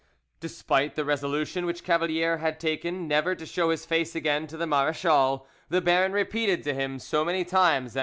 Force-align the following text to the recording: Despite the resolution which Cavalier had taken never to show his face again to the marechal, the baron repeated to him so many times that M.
Despite 0.39 0.95
the 0.95 1.05
resolution 1.05 1.67
which 1.67 1.83
Cavalier 1.83 2.37
had 2.39 2.59
taken 2.59 3.07
never 3.07 3.35
to 3.35 3.45
show 3.45 3.69
his 3.69 3.85
face 3.85 4.15
again 4.15 4.47
to 4.47 4.57
the 4.57 4.65
marechal, 4.65 5.45
the 5.69 5.79
baron 5.79 6.11
repeated 6.11 6.63
to 6.63 6.73
him 6.73 6.97
so 6.97 7.23
many 7.23 7.45
times 7.45 7.93
that 7.93 7.99
M. 7.99 7.99